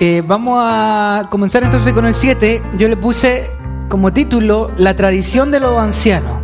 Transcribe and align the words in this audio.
Eh, 0.00 0.24
vamos 0.26 0.58
a 0.60 1.28
comenzar 1.30 1.62
entonces 1.62 1.92
con 1.92 2.04
el 2.04 2.14
7. 2.14 2.62
Yo 2.76 2.88
le 2.88 2.96
puse 2.96 3.48
como 3.88 4.12
título 4.12 4.72
La 4.76 4.96
tradición 4.96 5.52
de 5.52 5.60
los 5.60 5.78
ancianos. 5.78 6.42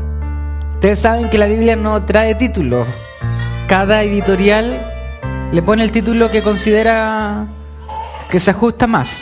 Ustedes 0.74 1.00
saben 1.00 1.28
que 1.30 1.38
la 1.38 1.46
Biblia 1.46 1.74
no 1.74 2.04
trae 2.04 2.36
títulos. 2.36 2.86
Cada 3.66 4.04
editorial 4.04 4.92
le 5.50 5.62
pone 5.62 5.82
el 5.82 5.90
título 5.90 6.30
que 6.30 6.42
considera 6.42 7.48
que 8.30 8.38
se 8.38 8.52
ajusta 8.52 8.86
más. 8.86 9.20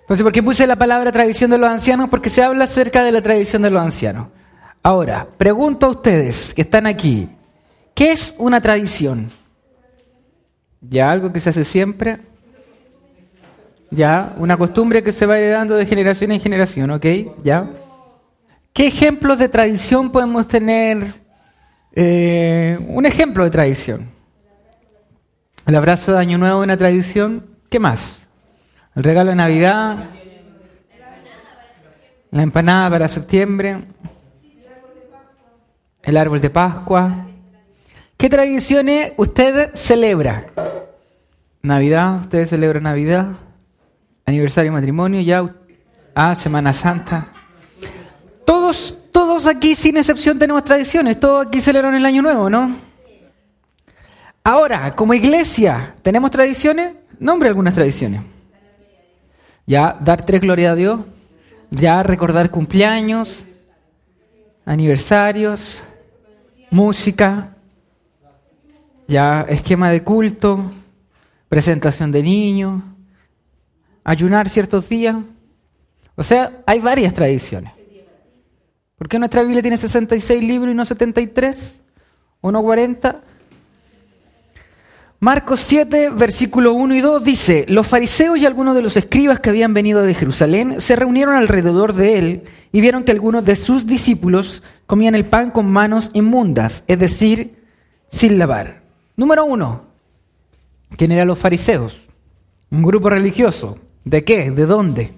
Entonces, 0.00 0.24
¿por 0.24 0.32
qué 0.32 0.42
puse 0.42 0.66
la 0.66 0.76
palabra 0.76 1.12
tradición 1.12 1.52
de 1.52 1.58
los 1.58 1.70
ancianos? 1.70 2.08
Porque 2.10 2.28
se 2.28 2.42
habla 2.42 2.64
acerca 2.64 3.04
de 3.04 3.12
la 3.12 3.22
tradición 3.22 3.62
de 3.62 3.70
los 3.70 3.82
ancianos. 3.82 4.28
Ahora, 4.82 5.28
pregunto 5.38 5.86
a 5.86 5.90
ustedes 5.90 6.52
que 6.52 6.62
están 6.62 6.88
aquí, 6.88 7.28
¿qué 7.94 8.10
es 8.10 8.34
una 8.36 8.60
tradición? 8.60 9.30
¿Ya 10.80 11.08
algo 11.12 11.32
que 11.32 11.38
se 11.38 11.50
hace 11.50 11.64
siempre? 11.64 12.31
¿Ya? 13.92 14.34
Una 14.38 14.56
costumbre 14.56 15.02
que 15.02 15.12
se 15.12 15.26
va 15.26 15.38
heredando 15.38 15.74
de 15.74 15.84
generación 15.84 16.32
en 16.32 16.40
generación, 16.40 16.90
¿ok? 16.90 17.06
¿Ya? 17.44 17.70
¿Qué 18.72 18.86
ejemplos 18.86 19.38
de 19.38 19.50
tradición 19.50 20.10
podemos 20.10 20.48
tener? 20.48 21.06
Eh, 21.94 22.78
un 22.88 23.04
ejemplo 23.04 23.44
de 23.44 23.50
tradición. 23.50 24.10
El 25.66 25.76
abrazo 25.76 26.12
de 26.12 26.18
Año 26.18 26.38
Nuevo 26.38 26.62
una 26.62 26.78
tradición. 26.78 27.46
¿Qué 27.68 27.78
más? 27.78 28.26
El 28.96 29.04
regalo 29.04 29.28
de 29.28 29.36
Navidad. 29.36 30.08
La 32.30 32.42
empanada 32.42 32.88
para 32.88 33.08
septiembre. 33.08 33.76
El 36.02 36.16
árbol 36.16 36.40
de 36.40 36.48
Pascua. 36.48 37.26
¿Qué 38.16 38.30
tradiciones 38.30 39.12
usted 39.18 39.70
celebra? 39.74 40.46
Navidad, 41.60 42.22
ustedes 42.22 42.48
celebran 42.48 42.84
Navidad. 42.84 43.26
Aniversario 44.24 44.70
de 44.70 44.76
matrimonio, 44.76 45.20
ya. 45.20 45.44
Ah, 46.14 46.34
Semana 46.34 46.72
Santa. 46.72 47.28
Todos, 48.44 48.96
todos 49.10 49.46
aquí, 49.46 49.74
sin 49.74 49.96
excepción, 49.96 50.38
tenemos 50.38 50.62
tradiciones. 50.64 51.18
Todos 51.18 51.46
aquí 51.46 51.60
celebran 51.60 51.94
el 51.94 52.04
Año 52.04 52.22
Nuevo, 52.22 52.48
¿no? 52.48 52.76
Ahora, 54.44 54.90
como 54.92 55.14
iglesia, 55.14 55.94
¿tenemos 56.02 56.30
tradiciones? 56.30 56.94
Nombre 57.18 57.48
algunas 57.48 57.74
tradiciones. 57.74 58.22
Ya, 59.66 59.96
dar 60.00 60.26
tres 60.26 60.40
gloria 60.40 60.72
a 60.72 60.74
Dios. 60.74 61.00
Ya, 61.70 62.02
recordar 62.02 62.50
cumpleaños, 62.50 63.44
aniversarios, 64.64 65.82
música. 66.70 67.56
Ya, 69.08 69.42
esquema 69.48 69.90
de 69.90 70.02
culto, 70.02 70.70
presentación 71.48 72.10
de 72.12 72.22
niños, 72.22 72.82
ayunar 74.04 74.48
ciertos 74.48 74.88
días. 74.88 75.16
O 76.16 76.22
sea, 76.22 76.62
hay 76.66 76.80
varias 76.80 77.14
tradiciones. 77.14 77.72
¿Por 78.96 79.08
qué 79.08 79.18
nuestra 79.18 79.42
Biblia 79.42 79.62
tiene 79.62 79.76
66 79.76 80.42
libros 80.42 80.72
y 80.72 80.76
no 80.76 80.84
73? 80.84 81.82
¿O 82.40 82.52
no 82.52 82.62
40? 82.62 83.20
Marcos 85.18 85.60
7, 85.60 86.10
versículo 86.10 86.72
1 86.72 86.96
y 86.96 87.00
2 87.00 87.24
dice, 87.24 87.64
los 87.68 87.86
fariseos 87.86 88.38
y 88.38 88.44
algunos 88.44 88.74
de 88.74 88.82
los 88.82 88.96
escribas 88.96 89.38
que 89.38 89.50
habían 89.50 89.72
venido 89.72 90.02
de 90.02 90.14
Jerusalén 90.14 90.80
se 90.80 90.96
reunieron 90.96 91.36
alrededor 91.36 91.92
de 91.92 92.18
él 92.18 92.42
y 92.72 92.80
vieron 92.80 93.04
que 93.04 93.12
algunos 93.12 93.44
de 93.44 93.54
sus 93.54 93.86
discípulos 93.86 94.64
comían 94.86 95.14
el 95.14 95.24
pan 95.24 95.52
con 95.52 95.70
manos 95.70 96.10
inmundas, 96.12 96.82
es 96.88 96.98
decir, 96.98 97.54
sin 98.08 98.36
lavar. 98.36 98.82
Número 99.16 99.44
uno, 99.44 99.84
¿quién 100.96 101.12
eran 101.12 101.28
los 101.28 101.38
fariseos? 101.38 102.08
Un 102.72 102.82
grupo 102.82 103.08
religioso. 103.08 103.78
¿De 104.04 104.24
qué? 104.24 104.50
¿De 104.50 104.66
dónde? 104.66 105.12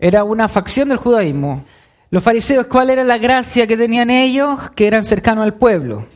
Era 0.00 0.24
una 0.24 0.48
facción 0.48 0.88
del 0.88 0.98
judaísmo. 0.98 1.64
Los 2.10 2.22
fariseos, 2.22 2.66
¿cuál 2.66 2.90
era 2.90 3.04
la 3.04 3.18
gracia 3.18 3.66
que 3.66 3.76
tenían 3.76 4.10
ellos? 4.10 4.70
Que 4.74 4.86
eran 4.86 5.04
cercanos 5.04 5.44
al 5.44 5.54
pueblo. 5.54 6.06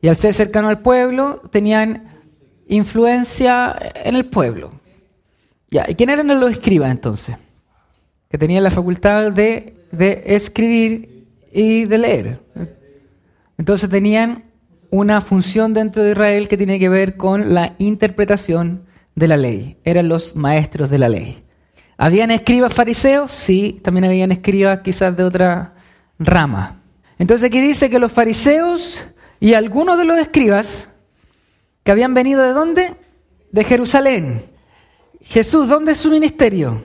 Y 0.00 0.08
al 0.08 0.16
ser 0.16 0.34
cercano 0.34 0.68
al 0.68 0.80
pueblo, 0.80 1.42
tenían 1.50 2.22
influencia 2.68 3.76
en 3.94 4.16
el 4.16 4.26
pueblo. 4.26 4.70
Ya, 5.70 5.86
¿y 5.88 5.94
quién 5.94 6.10
eran 6.10 6.28
los 6.28 6.50
escribas 6.50 6.90
entonces? 6.90 7.36
Que 8.28 8.38
tenían 8.38 8.62
la 8.62 8.70
facultad 8.70 9.32
de, 9.32 9.86
de 9.92 10.22
escribir 10.26 11.26
y 11.52 11.84
de 11.84 11.98
leer. 11.98 12.40
Entonces 13.58 13.88
tenían 13.88 14.44
una 14.90 15.20
función 15.20 15.74
dentro 15.74 16.02
de 16.02 16.12
Israel 16.12 16.48
que 16.48 16.56
tiene 16.56 16.78
que 16.78 16.88
ver 16.88 17.16
con 17.16 17.54
la 17.54 17.74
interpretación 17.78 18.84
de 19.14 19.28
la 19.28 19.36
ley. 19.36 19.76
Eran 19.84 20.08
los 20.08 20.36
maestros 20.36 20.90
de 20.90 20.98
la 20.98 21.08
ley. 21.08 21.43
¿Habían 21.96 22.30
escribas 22.30 22.74
fariseos? 22.74 23.30
Sí, 23.30 23.80
también 23.82 24.04
habían 24.04 24.32
escribas 24.32 24.80
quizás 24.80 25.16
de 25.16 25.24
otra 25.24 25.74
rama. 26.18 26.80
Entonces 27.18 27.46
aquí 27.46 27.60
dice 27.60 27.88
que 27.88 27.98
los 27.98 28.12
fariseos 28.12 29.04
y 29.40 29.54
algunos 29.54 29.96
de 29.98 30.04
los 30.04 30.18
escribas 30.18 30.88
que 31.82 31.92
habían 31.92 32.14
venido 32.14 32.42
de 32.42 32.52
dónde? 32.52 32.96
De 33.52 33.64
Jerusalén. 33.64 34.44
Jesús, 35.20 35.68
¿dónde 35.68 35.92
es 35.92 35.98
su 35.98 36.10
ministerio? 36.10 36.82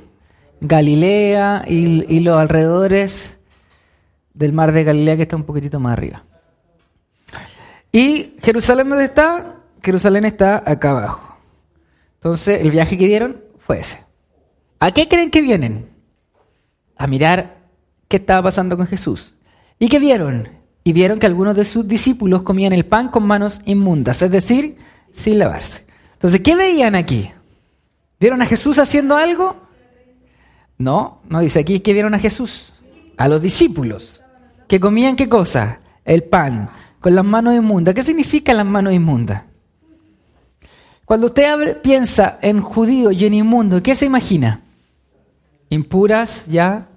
Galilea 0.62 1.64
y, 1.68 2.06
y 2.14 2.20
los 2.20 2.38
alrededores 2.38 3.38
del 4.34 4.54
mar 4.54 4.72
de 4.72 4.84
Galilea 4.84 5.16
que 5.16 5.24
está 5.24 5.36
un 5.36 5.44
poquitito 5.44 5.80
más 5.80 5.94
arriba. 5.94 6.24
¿Y 7.92 8.36
Jerusalén 8.42 8.90
dónde 8.90 9.06
está? 9.06 9.56
Jerusalén 9.82 10.26
está 10.26 10.64
acá 10.66 10.92
abajo. 10.92 11.38
Entonces 12.16 12.62
el 12.62 12.70
viaje 12.70 12.98
que 12.98 13.08
dieron 13.08 13.42
fue 13.60 13.80
ese. 13.80 14.09
¿A 14.80 14.92
qué 14.92 15.08
creen 15.08 15.30
que 15.30 15.42
vienen? 15.42 15.90
A 16.96 17.08
mirar 17.08 17.58
qué 18.08 18.18
estaba 18.18 18.44
pasando 18.44 18.78
con 18.78 18.88
Jesús. 18.88 19.34
¿Y 19.78 19.90
qué 19.90 20.00
vieron? 20.00 20.50
Y 20.84 20.94
vieron 20.94 21.20
que 21.20 21.26
algunos 21.26 21.56
de 21.56 21.66
sus 21.66 21.88
discípulos 21.88 22.44
comían 22.44 22.74
el 22.74 22.86
pan 22.86 23.10
con 23.10 23.28
manos 23.28 23.60
inmundas, 23.66 24.22
es 24.22 24.32
decir, 24.32 24.78
sin 25.14 25.38
lavarse. 25.38 25.86
Entonces, 26.14 26.42
¿qué 26.42 26.56
veían 26.56 26.96
aquí? 26.96 27.30
¿Vieron 28.20 28.42
a 28.42 28.46
Jesús 28.46 28.80
haciendo 28.80 29.16
algo? 29.16 29.56
No, 30.78 31.22
no 31.28 31.42
dice 31.42 31.60
aquí 31.60 31.82
que 31.82 31.94
vieron 31.94 32.14
a 32.14 32.20
Jesús, 32.20 32.74
a 33.18 33.28
los 33.28 33.42
discípulos, 33.42 34.22
que 34.68 34.80
comían 34.80 35.16
qué 35.16 35.28
cosa? 35.28 35.80
El 36.06 36.24
pan, 36.24 36.70
con 37.00 37.16
las 37.16 37.26
manos 37.26 37.54
inmundas. 37.54 37.94
¿Qué 37.94 38.04
significa 38.04 38.54
las 38.54 38.66
manos 38.66 38.94
inmundas? 38.94 39.44
Cuando 41.06 41.28
usted 41.28 41.82
piensa 41.82 42.40
en 42.42 42.62
judío 42.62 43.12
y 43.12 43.26
en 43.26 43.34
inmundo, 43.34 43.82
¿qué 43.84 43.96
se 43.96 44.06
imagina? 44.06 44.62
Impuras, 45.70 46.46
ya. 46.48 46.88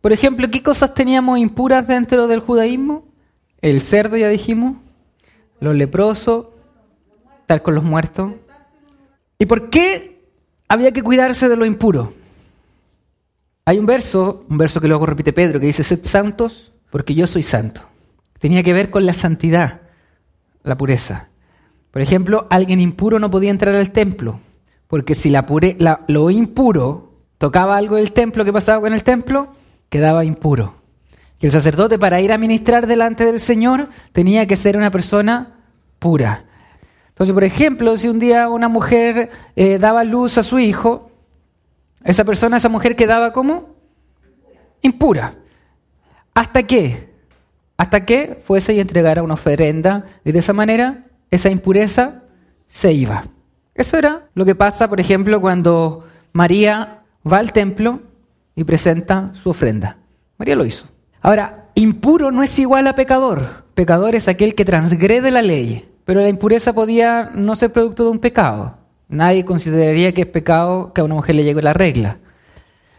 Por 0.00 0.12
ejemplo, 0.12 0.50
¿qué 0.50 0.62
cosas 0.62 0.94
teníamos 0.94 1.38
impuras 1.38 1.86
dentro 1.86 2.26
del 2.26 2.40
judaísmo? 2.40 3.04
El 3.60 3.80
cerdo, 3.80 4.16
ya 4.16 4.28
dijimos, 4.28 4.76
los 5.60 5.74
leprosos, 5.74 6.48
estar 7.40 7.62
con 7.62 7.74
los 7.74 7.84
muertos. 7.84 8.32
¿Y 9.38 9.46
por 9.46 9.70
qué 9.70 10.24
había 10.68 10.92
que 10.92 11.02
cuidarse 11.02 11.48
de 11.48 11.56
lo 11.56 11.64
impuro? 11.64 12.14
Hay 13.64 13.78
un 13.78 13.86
verso, 13.86 14.44
un 14.48 14.58
verso 14.58 14.80
que 14.80 14.88
luego 14.88 15.06
repite 15.06 15.32
Pedro, 15.32 15.60
que 15.60 15.66
dice, 15.66 15.84
sed 15.84 16.04
santos 16.04 16.72
porque 16.90 17.14
yo 17.14 17.26
soy 17.26 17.42
santo. 17.42 17.82
Tenía 18.38 18.62
que 18.62 18.72
ver 18.72 18.90
con 18.90 19.06
la 19.06 19.14
santidad, 19.14 19.82
la 20.62 20.76
pureza. 20.76 21.28
Por 21.90 22.02
ejemplo, 22.02 22.46
alguien 22.50 22.80
impuro 22.80 23.18
no 23.18 23.30
podía 23.30 23.50
entrar 23.50 23.74
al 23.74 23.92
templo, 23.92 24.40
porque 24.88 25.14
si 25.14 25.30
la 25.30 25.46
pure, 25.46 25.76
lo 26.08 26.30
impuro 26.30 27.11
tocaba 27.42 27.76
algo 27.76 27.96
del 27.96 28.12
templo, 28.12 28.44
¿qué 28.44 28.52
pasaba 28.52 28.80
con 28.80 28.94
el 28.94 29.02
templo? 29.02 29.48
Quedaba 29.88 30.24
impuro. 30.24 30.76
Y 31.40 31.46
el 31.46 31.50
sacerdote 31.50 31.98
para 31.98 32.20
ir 32.20 32.32
a 32.32 32.38
ministrar 32.38 32.86
delante 32.86 33.24
del 33.24 33.40
Señor 33.40 33.88
tenía 34.12 34.46
que 34.46 34.54
ser 34.54 34.76
una 34.76 34.92
persona 34.92 35.58
pura. 35.98 36.44
Entonces, 37.08 37.34
por 37.34 37.42
ejemplo, 37.42 37.98
si 37.98 38.06
un 38.06 38.20
día 38.20 38.48
una 38.48 38.68
mujer 38.68 39.30
eh, 39.56 39.78
daba 39.78 40.04
luz 40.04 40.38
a 40.38 40.44
su 40.44 40.60
hijo, 40.60 41.10
esa 42.04 42.22
persona, 42.22 42.58
esa 42.58 42.68
mujer 42.68 42.94
quedaba 42.94 43.32
como 43.32 43.74
impura. 44.80 45.34
¿Hasta 46.34 46.62
qué? 46.62 47.12
Hasta 47.76 48.06
que 48.06 48.40
fuese 48.44 48.72
y 48.72 48.78
entregara 48.78 49.24
una 49.24 49.34
ofrenda 49.34 50.04
y 50.24 50.30
de 50.30 50.38
esa 50.38 50.52
manera 50.52 51.06
esa 51.28 51.50
impureza 51.50 52.22
se 52.68 52.92
iba. 52.92 53.24
Eso 53.74 53.98
era 53.98 54.28
lo 54.34 54.44
que 54.44 54.54
pasa, 54.54 54.88
por 54.88 55.00
ejemplo, 55.00 55.40
cuando 55.40 56.06
María 56.32 57.01
va 57.30 57.38
al 57.38 57.52
templo 57.52 58.00
y 58.54 58.64
presenta 58.64 59.30
su 59.34 59.50
ofrenda. 59.50 59.98
María 60.38 60.56
lo 60.56 60.64
hizo. 60.64 60.86
Ahora, 61.20 61.70
impuro 61.74 62.30
no 62.30 62.42
es 62.42 62.58
igual 62.58 62.86
a 62.86 62.94
pecador. 62.94 63.64
Pecador 63.74 64.14
es 64.14 64.28
aquel 64.28 64.54
que 64.54 64.64
transgrede 64.64 65.30
la 65.30 65.42
ley. 65.42 65.88
Pero 66.04 66.20
la 66.20 66.28
impureza 66.28 66.72
podía 66.72 67.30
no 67.34 67.54
ser 67.54 67.72
producto 67.72 68.04
de 68.04 68.10
un 68.10 68.18
pecado. 68.18 68.76
Nadie 69.08 69.44
consideraría 69.44 70.12
que 70.12 70.22
es 70.22 70.26
pecado 70.26 70.92
que 70.92 71.00
a 71.00 71.04
una 71.04 71.14
mujer 71.14 71.36
le 71.36 71.44
llegue 71.44 71.62
la 71.62 71.72
regla. 71.74 72.18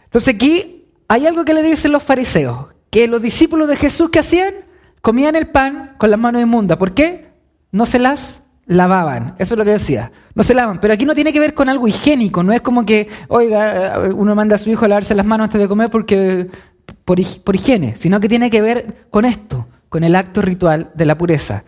Entonces 0.05 0.35
aquí 0.35 0.85
hay 1.07 1.25
algo 1.25 1.43
que 1.43 1.53
le 1.53 1.63
dicen 1.63 1.91
los 1.91 2.03
fariseos, 2.03 2.67
que 2.89 3.07
los 3.07 3.21
discípulos 3.21 3.67
de 3.67 3.75
Jesús 3.75 4.09
que 4.09 4.19
hacían, 4.19 4.53
comían 5.01 5.35
el 5.35 5.47
pan 5.47 5.95
con 5.97 6.11
las 6.11 6.19
manos 6.19 6.41
inmundas. 6.41 6.77
¿Por 6.77 6.93
qué? 6.93 7.31
No 7.71 7.85
se 7.85 7.99
las 7.99 8.43
lavaban. 8.65 9.36
Eso 9.38 9.54
es 9.54 9.57
lo 9.57 9.65
que 9.65 9.71
decía. 9.71 10.12
No 10.36 10.44
se 10.44 10.54
lavan. 10.54 10.80
Pero 10.80 10.94
aquí 10.94 11.06
no 11.06 11.15
tiene 11.15 11.33
que 11.33 11.39
ver 11.39 11.54
con 11.54 11.69
algo 11.69 11.88
higiénico. 11.88 12.44
No 12.44 12.54
es 12.54 12.62
como 12.62 12.86
que, 12.86 13.07
oiga, 13.27 14.00
uno 14.15 14.36
manda 14.36 14.56
a 14.56 14.60
su 14.60 14.69
hijo 14.69 14.86
a 14.86 14.88
lavarse 14.88 15.15
las 15.15 15.25
manos 15.25 15.45
antes 15.45 15.60
de 15.62 15.68
comer 15.68 15.89
porque 15.89 16.50
por, 17.06 17.19
por 17.44 17.56
higiene, 17.56 17.95
sino 17.95 18.19
que 18.19 18.30
tiene 18.30 18.50
que 18.50 18.62
ver 18.62 19.06
con 19.10 19.25
esto, 19.25 19.68
con 19.89 20.04
el 20.04 20.15
acto 20.15 20.42
ritual 20.42 20.92
de 20.94 21.06
la 21.06 21.18
pureza. 21.18 21.63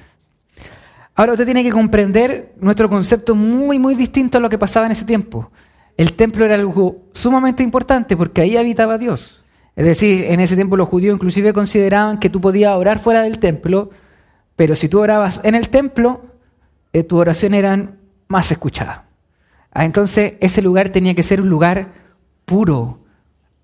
Ahora 1.16 1.34
usted 1.34 1.46
tiene 1.46 1.64
que 1.64 1.72
comprender 1.72 2.54
nuestro 2.60 2.90
concepto 2.90 3.36
muy, 3.36 3.80
muy 3.80 3.96
distinto 3.96 4.38
a 4.38 4.42
lo 4.42 4.50
que 4.50 4.58
pasaba 4.58 4.86
en 4.86 4.92
ese 4.92 5.06
tiempo. 5.06 5.50
El 5.96 6.14
templo 6.14 6.44
era 6.44 6.56
algo 6.56 7.04
sumamente 7.14 7.64
importante 7.64 8.18
porque 8.18 8.42
ahí 8.42 8.58
habitaba 8.58 8.98
Dios. 8.98 9.46
Es 9.78 9.86
decir, 9.86 10.26
en 10.26 10.42
ese 10.42 10.56
tiempo 10.56 10.76
los 10.76 10.90
judíos 10.90 11.16
inclusive 11.16 11.54
consideraban 11.54 12.20
que 12.20 12.30
tú 12.30 12.42
podías 12.42 12.76
orar 12.76 13.00
fuera 13.00 13.22
del 13.22 13.40
templo, 13.40 13.92
pero 14.58 14.76
si 14.76 14.90
tú 14.90 15.00
orabas 15.00 15.40
en 15.44 15.56
el 15.56 15.70
templo, 15.70 16.22
eh, 16.96 17.04
tu 17.04 17.18
oración 17.18 17.54
eran 17.54 18.00
más 18.30 18.50
escuchadas. 18.52 19.02
Ah, 19.74 19.84
entonces 19.84 20.36
ese 20.40 20.62
lugar 20.62 20.88
tenía 20.88 21.14
que 21.14 21.24
ser 21.24 21.42
un 21.42 21.50
lugar 21.50 21.90
puro, 22.46 23.00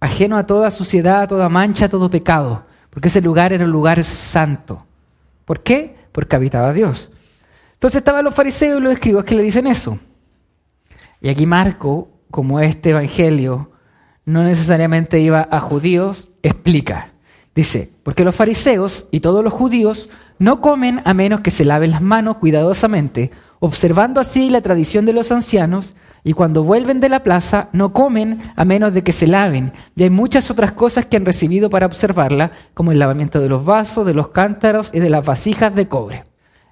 ajeno 0.02 0.38
a 0.38 0.46
toda 0.46 0.70
suciedad, 0.70 1.22
a 1.22 1.28
toda 1.28 1.48
mancha, 1.48 1.86
a 1.86 1.90
todo 1.90 2.10
pecado, 2.10 2.66
porque 2.90 3.08
ese 3.08 3.22
lugar 3.22 3.54
era 3.54 3.64
un 3.64 3.72
lugar 3.72 4.04
santo. 4.04 4.86
¿Por 5.46 5.64
qué? 5.64 5.96
Porque 6.12 6.36
habitaba 6.36 6.74
Dios. 6.74 7.10
Entonces 7.72 8.00
estaban 8.00 8.26
los 8.26 8.36
fariseos 8.36 8.80
y 8.80 8.84
los 8.84 8.92
escribas 8.92 9.24
que 9.24 9.36
le 9.36 9.44
dicen 9.44 9.66
eso. 9.66 9.98
Y 11.22 11.30
aquí 11.30 11.46
Marco, 11.46 12.10
como 12.30 12.60
este 12.60 12.90
evangelio 12.90 13.72
no 14.26 14.44
necesariamente 14.44 15.22
iba 15.22 15.48
a 15.50 15.62
judíos, 15.62 16.28
explica. 16.44 17.14
Dice, 17.56 17.90
porque 18.04 18.26
los 18.26 18.36
fariseos 18.36 19.08
y 19.10 19.22
todos 19.22 19.42
los 19.42 19.54
judíos 19.54 20.10
no 20.42 20.60
comen 20.60 21.04
a 21.06 21.14
menos 21.14 21.42
que 21.42 21.52
se 21.52 21.64
laven 21.64 21.92
las 21.92 22.02
manos 22.02 22.38
cuidadosamente, 22.38 23.30
observando 23.60 24.20
así 24.20 24.50
la 24.50 24.62
tradición 24.62 25.06
de 25.06 25.14
los 25.14 25.32
ancianos, 25.32 25.96
y 26.24 26.34
cuando 26.34 26.64
vuelven 26.64 27.00
de 27.00 27.10
la 27.10 27.22
plaza 27.22 27.70
no 27.74 27.94
comen 27.94 28.40
a 28.56 28.66
menos 28.66 28.92
de 28.92 29.04
que 29.04 29.12
se 29.12 29.28
laven, 29.28 29.72
y 29.96 30.02
hay 30.02 30.10
muchas 30.10 30.50
otras 30.50 30.72
cosas 30.72 31.06
que 31.06 31.16
han 31.16 31.26
recibido 31.26 31.70
para 31.70 31.86
observarla, 31.86 32.54
como 32.74 32.92
el 32.92 32.98
lavamiento 32.98 33.40
de 33.40 33.50
los 33.50 33.64
vasos, 33.64 34.04
de 34.04 34.16
los 34.16 34.30
cántaros 34.30 34.90
y 34.92 35.00
de 35.00 35.12
las 35.12 35.24
vasijas 35.24 35.76
de 35.76 35.88
cobre. 35.88 36.24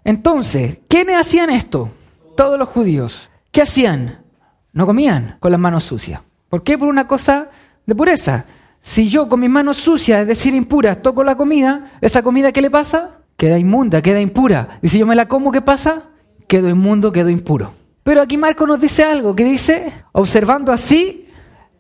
Entonces, 0.04 0.80
¿quiénes 0.88 1.18
hacían 1.18 1.52
esto? 1.52 1.92
Todos 2.36 2.58
los 2.58 2.70
judíos. 2.70 3.30
¿Qué 3.52 3.62
hacían? 3.62 4.26
No 4.74 4.88
comían 4.88 5.38
con 5.40 5.52
las 5.52 5.62
manos 5.62 5.84
sucias. 5.84 6.22
¿Por 6.50 6.64
qué? 6.64 6.76
Por 6.76 6.88
una 6.88 7.08
cosa 7.08 7.50
de 7.86 7.94
pureza. 7.94 8.46
Si 8.80 9.10
yo 9.10 9.30
con 9.30 9.42
mis 9.42 9.50
manos 9.52 9.78
sucias, 9.78 10.22
es 10.22 10.28
decir, 10.28 10.56
impuras, 10.56 11.04
toco 11.04 11.24
la 11.24 11.36
comida, 11.36 11.86
¿esa 12.02 12.24
comida 12.24 12.52
qué 12.52 12.64
le 12.64 12.72
pasa? 12.72 13.19
Queda 13.40 13.58
inmunda, 13.58 14.02
queda 14.02 14.20
impura. 14.20 14.80
Y 14.82 14.90
si 14.90 15.00
yo 15.00 15.08
me 15.08 15.16
la 15.16 15.30
como, 15.30 15.54
¿qué 15.54 15.62
pasa? 15.62 16.10
Quedo 16.46 16.68
inmundo, 16.68 17.14
quedo 17.14 17.30
impuro. 17.30 17.74
Pero 18.04 18.22
aquí 18.22 18.38
Marco 18.38 18.68
nos 18.68 18.82
dice 18.82 19.06
algo 19.06 19.34
que 19.34 19.46
dice, 19.46 19.94
observando 20.12 20.74
así 20.74 21.30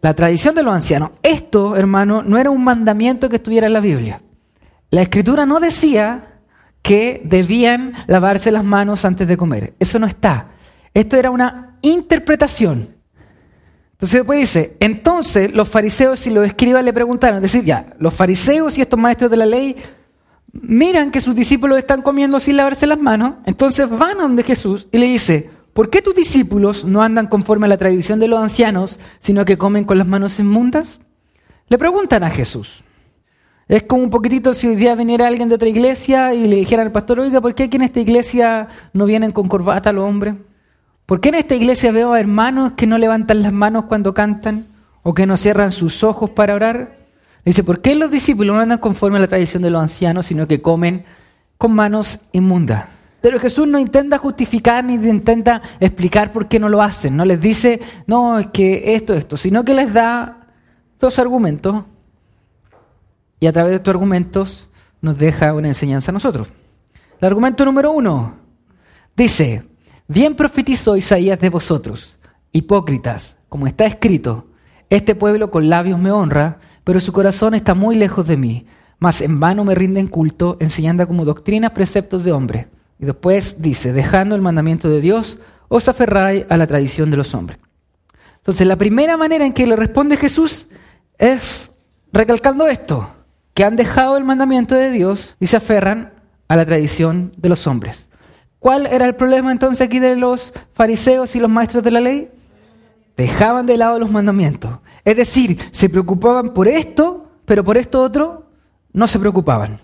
la 0.01 0.13
tradición 0.13 0.55
de 0.55 0.63
los 0.63 0.73
ancianos. 0.73 1.11
Esto, 1.21 1.75
hermano, 1.75 2.23
no 2.23 2.37
era 2.37 2.49
un 2.49 2.63
mandamiento 2.63 3.27
que 3.27 3.35
estuviera 3.35 3.67
en 3.67 3.73
la 3.73 3.81
Biblia. 3.81 4.21
La 4.89 5.01
escritura 5.01 5.45
no 5.45 5.59
decía 5.59 6.39
que 6.81 7.21
debían 7.25 7.93
lavarse 8.07 8.51
las 8.51 8.63
manos 8.63 9.03
antes 9.03 9.27
de 9.27 9.35
comer. 9.35 9.73
Eso 9.79 9.99
no 9.99 10.07
está. 10.07 10.51
Esto 10.93 11.17
era 11.17 11.29
una 11.29 11.77
interpretación. 11.81 12.95
Entonces 13.91 14.19
después 14.21 14.39
dice, 14.39 14.77
entonces 14.79 15.53
los 15.53 15.67
fariseos 15.67 16.25
y 16.25 16.29
los 16.29 16.45
escribas 16.47 16.85
le 16.85 16.93
preguntaron, 16.93 17.35
es 17.35 17.51
decir, 17.51 17.65
ya, 17.65 17.87
los 17.99 18.13
fariseos 18.13 18.77
y 18.77 18.81
estos 18.81 18.97
maestros 18.97 19.29
de 19.29 19.35
la 19.35 19.45
ley 19.45 19.75
miran 20.53 21.11
que 21.11 21.21
sus 21.21 21.35
discípulos 21.35 21.77
están 21.77 22.01
comiendo 22.01 22.39
sin 22.39 22.57
lavarse 22.57 22.87
las 22.87 22.99
manos, 22.99 23.33
entonces 23.45 23.89
van 23.89 24.19
a 24.19 24.23
donde 24.23 24.43
Jesús 24.43 24.87
y 24.91 24.97
le 24.97 25.05
dice, 25.05 25.49
¿por 25.73 25.89
qué 25.89 26.01
tus 26.01 26.15
discípulos 26.15 26.85
no 26.85 27.01
andan 27.01 27.27
conforme 27.27 27.65
a 27.65 27.69
la 27.69 27.77
tradición 27.77 28.19
de 28.19 28.27
los 28.27 28.41
ancianos, 28.41 28.99
sino 29.19 29.45
que 29.45 29.57
comen 29.57 29.83
con 29.83 29.97
las 29.97 30.07
manos 30.07 30.39
inmundas? 30.39 30.99
Le 31.67 31.77
preguntan 31.77 32.23
a 32.23 32.29
Jesús. 32.29 32.83
Es 33.67 33.83
como 33.83 34.03
un 34.03 34.09
poquitito 34.09 34.55
si 34.55 34.67
hoy 34.67 34.75
día 34.75 34.95
viniera 34.95 35.27
alguien 35.27 35.47
de 35.47 35.55
otra 35.55 35.69
iglesia 35.69 36.33
y 36.33 36.47
le 36.47 36.55
dijera 36.55 36.81
al 36.81 36.91
pastor, 36.91 37.19
oiga, 37.19 37.39
¿por 37.39 37.53
qué 37.53 37.63
aquí 37.63 37.77
en 37.77 37.83
esta 37.83 37.99
iglesia 37.99 38.67
no 38.93 39.05
vienen 39.05 39.31
con 39.31 39.47
corbata 39.47 39.93
los 39.93 40.05
hombres? 40.05 40.33
¿Por 41.05 41.21
qué 41.21 41.29
en 41.29 41.35
esta 41.35 41.55
iglesia 41.55 41.91
veo 41.91 42.13
a 42.13 42.19
hermanos 42.19 42.73
que 42.75 42.87
no 42.87 42.97
levantan 42.97 43.43
las 43.43 43.53
manos 43.53 43.85
cuando 43.85 44.15
cantan 44.15 44.65
o 45.03 45.13
que 45.13 45.27
no 45.27 45.37
cierran 45.37 45.71
sus 45.71 46.03
ojos 46.03 46.31
para 46.31 46.55
orar? 46.55 46.98
Dice, 47.45 47.63
¿por 47.63 47.81
qué 47.81 47.95
los 47.95 48.11
discípulos 48.11 48.55
no 48.55 48.61
andan 48.61 48.79
conforme 48.79 49.17
a 49.17 49.21
la 49.21 49.27
tradición 49.27 49.63
de 49.63 49.69
los 49.69 49.81
ancianos, 49.81 50.25
sino 50.25 50.47
que 50.47 50.61
comen 50.61 51.05
con 51.57 51.73
manos 51.73 52.19
inmundas? 52.31 52.85
Pero 53.21 53.39
Jesús 53.39 53.67
no 53.67 53.79
intenta 53.79 54.17
justificar 54.17 54.83
ni 54.83 54.93
intenta 54.93 55.61
explicar 55.79 56.31
por 56.31 56.47
qué 56.47 56.59
no 56.59 56.69
lo 56.69 56.81
hacen. 56.81 57.17
No 57.17 57.25
les 57.25 57.41
dice, 57.41 57.81
no, 58.07 58.39
es 58.39 58.47
que 58.47 58.95
esto, 58.95 59.13
esto, 59.13 59.35
sino 59.35 59.65
que 59.65 59.73
les 59.73 59.93
da 59.93 60.47
dos 60.99 61.19
argumentos 61.19 61.83
y 63.39 63.47
a 63.47 63.53
través 63.53 63.71
de 63.71 63.75
estos 63.77 63.91
argumentos 63.91 64.69
nos 65.01 65.17
deja 65.17 65.53
una 65.53 65.67
enseñanza 65.67 66.11
a 66.11 66.13
nosotros. 66.13 66.49
El 67.19 67.27
argumento 67.27 67.65
número 67.65 67.91
uno 67.91 68.35
dice, 69.15 69.63
bien 70.07 70.35
profetizó 70.35 70.95
Isaías 70.95 71.39
de 71.39 71.49
vosotros, 71.49 72.17
hipócritas, 72.51 73.37
como 73.47 73.67
está 73.67 73.85
escrito, 73.85 74.47
este 74.89 75.15
pueblo 75.15 75.51
con 75.51 75.69
labios 75.69 75.99
me 75.99 76.11
honra, 76.11 76.59
pero 76.89 76.99
su 76.99 77.13
corazón 77.13 77.53
está 77.53 77.75
muy 77.75 77.93
lejos 77.93 78.25
de 78.25 78.35
mí, 78.35 78.65
mas 78.97 79.21
en 79.21 79.39
vano 79.39 79.63
me 79.63 79.75
rinden 79.75 80.07
culto, 80.07 80.57
enseñando 80.59 81.05
como 81.05 81.23
doctrinas 81.23 81.69
preceptos 81.69 82.23
de 82.23 82.31
hombre. 82.31 82.67
Y 82.97 83.05
después 83.05 83.57
dice, 83.59 83.93
dejando 83.93 84.33
el 84.33 84.41
mandamiento 84.41 84.89
de 84.89 84.99
Dios, 84.99 85.37
os 85.67 85.87
aferráis 85.87 86.47
a 86.49 86.57
la 86.57 86.65
tradición 86.65 87.11
de 87.11 87.17
los 87.17 87.35
hombres. 87.35 87.59
Entonces, 88.37 88.65
la 88.65 88.75
primera 88.75 89.17
manera 89.17 89.45
en 89.45 89.53
que 89.53 89.67
le 89.67 89.75
responde 89.75 90.17
Jesús 90.17 90.65
es 91.19 91.69
recalcando 92.11 92.65
esto, 92.65 93.07
que 93.53 93.63
han 93.63 93.75
dejado 93.75 94.17
el 94.17 94.23
mandamiento 94.23 94.73
de 94.73 94.89
Dios 94.89 95.35
y 95.39 95.45
se 95.45 95.57
aferran 95.57 96.13
a 96.47 96.55
la 96.55 96.65
tradición 96.65 97.33
de 97.37 97.49
los 97.49 97.67
hombres. 97.67 98.09
¿Cuál 98.57 98.87
era 98.87 99.05
el 99.05 99.15
problema 99.15 99.51
entonces 99.51 99.85
aquí 99.85 99.99
de 99.99 100.15
los 100.15 100.53
fariseos 100.73 101.35
y 101.35 101.39
los 101.39 101.51
maestros 101.51 101.83
de 101.83 101.91
la 101.91 101.99
ley? 101.99 102.31
Dejaban 103.15 103.67
de 103.67 103.77
lado 103.77 103.99
los 103.99 104.09
mandamientos. 104.09 104.79
Es 105.09 105.17
decir, 105.17 105.57
se 105.71 105.89
preocupaban 105.89 106.53
por 106.53 106.67
esto, 106.67 107.31
pero 107.43 107.63
por 107.63 107.77
esto 107.77 107.99
otro 107.99 108.45
no 108.93 109.07
se 109.07 109.17
preocupaban. 109.17 109.79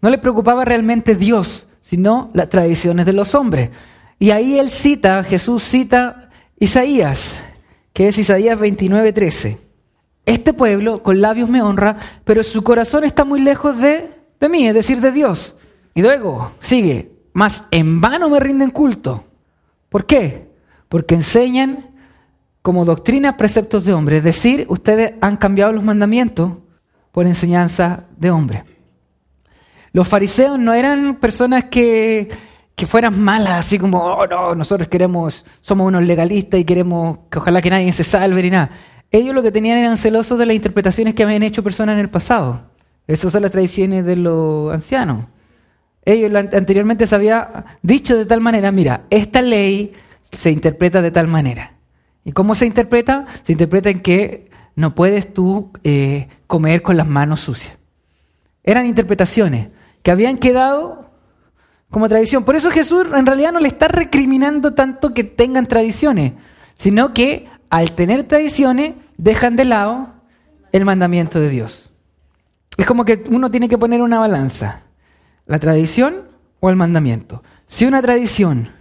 No 0.00 0.08
les 0.08 0.18
preocupaba 0.18 0.64
realmente 0.64 1.14
Dios, 1.14 1.66
sino 1.82 2.30
las 2.32 2.48
tradiciones 2.48 3.04
de 3.04 3.12
los 3.12 3.34
hombres. 3.34 3.68
Y 4.18 4.30
ahí 4.30 4.58
él 4.58 4.70
cita, 4.70 5.22
Jesús 5.24 5.62
cita 5.62 6.30
Isaías, 6.58 7.42
que 7.92 8.08
es 8.08 8.16
Isaías 8.16 8.58
29:13. 8.58 9.58
Este 10.24 10.54
pueblo 10.54 11.02
con 11.02 11.20
labios 11.20 11.50
me 11.50 11.60
honra, 11.60 11.98
pero 12.24 12.42
su 12.42 12.64
corazón 12.64 13.04
está 13.04 13.26
muy 13.26 13.42
lejos 13.42 13.78
de, 13.78 14.08
de 14.40 14.48
mí, 14.48 14.66
es 14.66 14.72
decir, 14.72 15.02
de 15.02 15.12
Dios. 15.12 15.54
Y 15.94 16.00
luego 16.00 16.52
sigue, 16.60 17.12
más 17.34 17.64
en 17.70 18.00
vano 18.00 18.30
me 18.30 18.40
rinden 18.40 18.70
culto. 18.70 19.22
¿Por 19.90 20.06
qué? 20.06 20.48
Porque 20.88 21.14
enseñan 21.14 21.90
como 22.66 22.84
doctrina 22.84 23.36
preceptos 23.36 23.84
de 23.84 23.92
hombre. 23.92 24.16
Es 24.16 24.24
decir, 24.24 24.66
ustedes 24.68 25.12
han 25.20 25.36
cambiado 25.36 25.72
los 25.72 25.84
mandamientos 25.84 26.50
por 27.12 27.24
enseñanza 27.24 28.06
de 28.16 28.32
hombre. 28.32 28.64
Los 29.92 30.08
fariseos 30.08 30.58
no 30.58 30.74
eran 30.74 31.14
personas 31.20 31.66
que, 31.66 32.28
que 32.74 32.86
fueran 32.86 33.22
malas, 33.22 33.64
así 33.64 33.78
como, 33.78 34.02
oh, 34.02 34.26
no, 34.26 34.56
nosotros 34.56 34.88
queremos, 34.88 35.44
somos 35.60 35.86
unos 35.86 36.02
legalistas 36.02 36.58
y 36.58 36.64
queremos 36.64 37.18
que 37.30 37.38
ojalá 37.38 37.62
que 37.62 37.70
nadie 37.70 37.92
se 37.92 38.02
salve 38.02 38.42
ni 38.42 38.50
nada. 38.50 38.70
Ellos 39.12 39.32
lo 39.32 39.44
que 39.44 39.52
tenían 39.52 39.78
eran 39.78 39.96
celosos 39.96 40.36
de 40.36 40.46
las 40.46 40.56
interpretaciones 40.56 41.14
que 41.14 41.22
habían 41.22 41.44
hecho 41.44 41.62
personas 41.62 41.92
en 41.92 42.00
el 42.00 42.10
pasado. 42.10 42.62
Esas 43.06 43.30
son 43.30 43.42
las 43.42 43.52
tradiciones 43.52 44.04
de 44.04 44.16
los 44.16 44.74
ancianos. 44.74 45.26
Ellos 46.04 46.34
anteriormente 46.34 47.06
se 47.06 47.14
había 47.14 47.64
dicho 47.80 48.16
de 48.16 48.26
tal 48.26 48.40
manera, 48.40 48.72
mira, 48.72 49.04
esta 49.08 49.40
ley 49.40 49.92
se 50.32 50.50
interpreta 50.50 51.00
de 51.00 51.12
tal 51.12 51.28
manera. 51.28 51.75
¿Y 52.26 52.32
cómo 52.32 52.56
se 52.56 52.66
interpreta? 52.66 53.24
Se 53.44 53.52
interpreta 53.52 53.88
en 53.88 54.00
que 54.00 54.50
no 54.74 54.96
puedes 54.96 55.32
tú 55.32 55.70
eh, 55.84 56.26
comer 56.48 56.82
con 56.82 56.96
las 56.96 57.06
manos 57.06 57.38
sucias. 57.38 57.78
Eran 58.64 58.84
interpretaciones 58.84 59.68
que 60.02 60.10
habían 60.10 60.36
quedado 60.36 61.08
como 61.88 62.08
tradición. 62.08 62.42
Por 62.42 62.56
eso 62.56 62.68
Jesús 62.72 63.06
en 63.14 63.26
realidad 63.26 63.52
no 63.52 63.60
le 63.60 63.68
está 63.68 63.86
recriminando 63.86 64.74
tanto 64.74 65.14
que 65.14 65.22
tengan 65.22 65.68
tradiciones, 65.68 66.32
sino 66.74 67.14
que 67.14 67.48
al 67.70 67.92
tener 67.92 68.24
tradiciones 68.24 68.94
dejan 69.16 69.54
de 69.54 69.66
lado 69.66 70.08
el 70.72 70.84
mandamiento 70.84 71.38
de 71.38 71.48
Dios. 71.48 71.92
Es 72.76 72.86
como 72.86 73.04
que 73.04 73.24
uno 73.30 73.52
tiene 73.52 73.68
que 73.68 73.78
poner 73.78 74.02
una 74.02 74.18
balanza, 74.18 74.82
la 75.46 75.60
tradición 75.60 76.24
o 76.58 76.70
el 76.70 76.76
mandamiento. 76.76 77.44
Si 77.68 77.84
una 77.84 78.02
tradición 78.02 78.72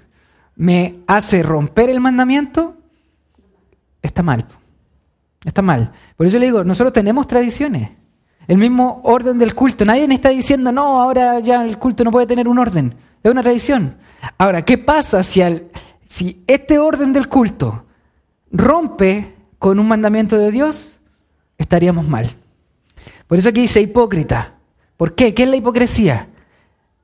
me 0.56 0.96
hace 1.06 1.44
romper 1.44 1.92
el 1.92 2.02
mandamiento, 2.02 2.75
está 4.06 4.24
mal. 4.24 4.46
Está 5.44 5.62
mal. 5.62 5.92
Por 6.16 6.26
eso 6.28 6.40
le 6.40 6.46
digo, 6.46 6.64
nosotros 6.64 6.94
tenemos 6.94 7.28
tradiciones. 7.28 7.92
El 8.48 8.58
mismo 8.58 9.02
orden 9.04 9.38
del 9.38 9.56
culto. 9.56 9.86
Nadie 9.86 10.06
está 10.14 10.30
diciendo, 10.30 10.72
no, 10.72 11.02
ahora 11.02 11.40
ya 11.40 11.64
el 11.64 11.78
culto 11.78 12.04
no 12.04 12.12
puede 12.12 12.28
tener 12.28 12.48
un 12.48 12.60
orden. 12.60 12.96
Es 13.24 13.32
una 13.32 13.44
tradición. 13.44 13.98
Ahora, 14.38 14.64
¿qué 14.64 14.78
pasa 14.78 15.24
si, 15.24 15.42
si 16.08 16.44
este 16.48 16.80
orden 16.80 17.14
del 17.14 17.28
culto 17.28 17.86
rompe 18.52 19.36
con 19.60 19.80
un 19.80 19.88
mandamiento 19.88 20.38
de 20.38 20.52
Dios? 20.52 21.00
Estaríamos 21.58 22.08
mal. 22.08 22.36
Por 23.28 23.38
eso 23.40 23.50
aquí 23.50 23.62
dice 23.62 23.82
hipócrita. 23.82 24.56
¿Por 24.98 25.16
qué? 25.16 25.34
¿Qué 25.34 25.44
es 25.44 25.50
la 25.50 25.56
hipocresía? 25.56 26.28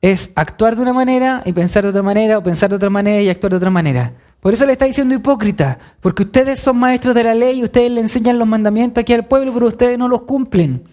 Es 0.01 0.31
actuar 0.35 0.75
de 0.75 0.81
una 0.81 0.93
manera 0.93 1.41
y 1.45 1.53
pensar 1.53 1.83
de 1.83 1.89
otra 1.89 2.03
manera, 2.03 2.37
o 2.37 2.43
pensar 2.43 2.69
de 2.69 2.75
otra 2.75 2.89
manera 2.89 3.21
y 3.21 3.29
actuar 3.29 3.51
de 3.51 3.57
otra 3.57 3.69
manera. 3.69 4.13
Por 4.41 4.53
eso 4.53 4.65
le 4.65 4.73
está 4.73 4.85
diciendo 4.85 5.13
hipócrita, 5.13 5.77
porque 6.01 6.23
ustedes 6.23 6.59
son 6.59 6.77
maestros 6.77 7.13
de 7.15 7.23
la 7.23 7.35
ley 7.35 7.59
y 7.59 7.63
ustedes 7.63 7.91
le 7.91 8.01
enseñan 8.01 8.39
los 8.39 8.47
mandamientos 8.47 9.01
aquí 9.01 9.13
al 9.13 9.25
pueblo, 9.25 9.53
pero 9.53 9.67
ustedes 9.67 9.97
no 9.97 10.07
los 10.07 10.23
cumplen. 10.23 10.83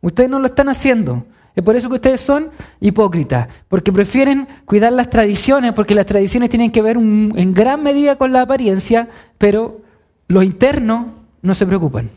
Ustedes 0.00 0.28
no 0.28 0.40
lo 0.40 0.46
están 0.46 0.68
haciendo. 0.68 1.24
Es 1.54 1.64
por 1.64 1.76
eso 1.76 1.88
que 1.88 1.94
ustedes 1.94 2.20
son 2.20 2.50
hipócritas, 2.80 3.48
porque 3.68 3.92
prefieren 3.92 4.46
cuidar 4.64 4.92
las 4.92 5.10
tradiciones, 5.10 5.72
porque 5.72 5.94
las 5.94 6.06
tradiciones 6.06 6.50
tienen 6.50 6.70
que 6.70 6.82
ver 6.82 6.96
en 6.96 7.54
gran 7.54 7.82
medida 7.82 8.16
con 8.16 8.32
la 8.32 8.42
apariencia, 8.42 9.08
pero 9.38 9.80
los 10.26 10.44
internos 10.44 11.06
no 11.42 11.54
se 11.54 11.66
preocupan. 11.66 12.10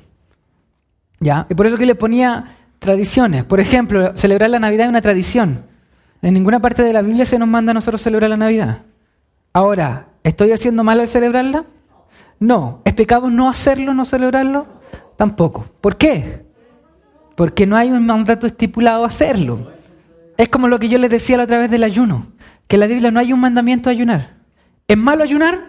¿Ya? 1.19 1.45
Y 1.50 1.53
por 1.53 1.67
eso 1.67 1.77
que 1.77 1.85
le 1.85 1.95
ponía 1.95 2.55
tradiciones. 2.79 3.43
Por 3.43 3.59
ejemplo, 3.59 4.15
celebrar 4.15 4.50
la 4.50 4.59
Navidad 4.59 4.85
es 4.85 4.89
una 4.89 5.01
tradición. 5.01 5.63
En 6.23 6.33
ninguna 6.33 6.59
parte 6.59 6.81
de 6.81 6.93
la 6.93 7.03
Biblia 7.03 7.25
se 7.25 7.38
nos 7.38 7.47
manda 7.47 7.71
a 7.71 7.73
nosotros 7.75 8.01
celebrar 8.01 8.29
la 8.29 8.38
Navidad. 8.38 8.79
Ahora, 9.53 10.07
¿estoy 10.24 10.51
haciendo 10.51 10.84
mal 10.84 11.00
al 11.00 11.08
celebrarla? 11.08 11.66
No. 12.40 12.82
¿Es 12.86 12.94
pecado 12.94 13.30
no 13.30 13.50
hacerlo, 13.50 13.94
no 13.94 14.06
celebrarlo? 14.06 14.68
Tampoco. 15.16 15.66
¿Por 15.82 15.98
qué? 15.98 16.46
Porque 17.36 17.66
no 17.66 17.78
hay 17.78 17.92
un 17.92 18.06
mandato 18.06 18.48
estipulado 18.48 19.04
a 19.04 19.08
hacerlo. 19.08 19.72
Es 20.38 20.50
como 20.50 20.68
lo 20.68 20.80
que 20.80 20.90
yo 20.90 20.98
les 20.98 21.10
decía 21.10 21.38
la 21.38 21.44
otra 21.44 21.60
vez 21.60 21.70
del 21.70 21.84
ayuno, 21.84 22.28
que 22.68 22.75
en 22.75 22.80
la 22.80 22.88
Biblia 22.88 23.12
no 23.12 23.20
hay 23.20 23.32
un 23.32 23.40
mandamiento 23.40 23.90
a 23.90 23.92
ayunar. 23.92 24.38
¿Es 24.88 24.98
malo 24.98 25.24
ayunar? 25.24 25.68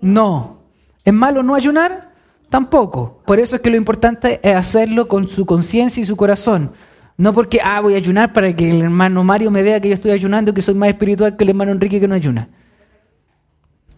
No. 0.00 0.58
¿Es 1.04 1.14
malo 1.14 1.42
no 1.42 1.54
ayunar? 1.54 2.12
Tampoco. 2.48 3.22
Por 3.24 3.38
eso 3.38 3.56
es 3.56 3.62
que 3.62 3.70
lo 3.70 3.76
importante 3.76 4.40
es 4.42 4.56
hacerlo 4.56 5.08
con 5.08 5.28
su 5.28 5.46
conciencia 5.46 6.02
y 6.02 6.06
su 6.06 6.16
corazón. 6.16 6.72
No 7.16 7.32
porque, 7.32 7.60
ah, 7.62 7.80
voy 7.80 7.94
a 7.94 7.98
ayunar 7.98 8.32
para 8.32 8.54
que 8.54 8.70
el 8.70 8.82
hermano 8.82 9.24
Mario 9.24 9.50
me 9.50 9.62
vea 9.62 9.80
que 9.80 9.88
yo 9.88 9.94
estoy 9.94 10.12
ayunando, 10.12 10.54
que 10.54 10.62
soy 10.62 10.74
más 10.74 10.88
espiritual 10.88 11.36
que 11.36 11.44
el 11.44 11.50
hermano 11.50 11.72
Enrique 11.72 12.00
que 12.00 12.08
no 12.08 12.14
ayuna. 12.14 12.48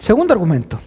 Segundo 0.00 0.32
argumento. 0.32 0.80